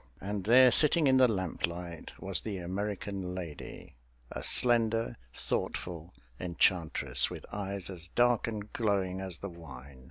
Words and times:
And 0.19 0.45
there, 0.45 0.71
sitting 0.71 1.05
in 1.05 1.17
the 1.17 1.27
lamplight, 1.27 2.13
was 2.19 2.41
the 2.41 2.57
American 2.57 3.35
lady 3.35 3.97
a 4.31 4.41
slender, 4.41 5.15
thoughtful 5.35 6.11
enchantress 6.39 7.29
with 7.29 7.45
eyes 7.51 7.87
as 7.87 8.07
dark 8.07 8.47
and 8.47 8.73
glowing 8.73 9.21
as 9.21 9.37
the 9.37 9.49
wine. 9.49 9.99